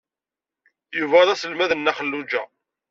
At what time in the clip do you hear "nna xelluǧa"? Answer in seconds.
1.79-2.43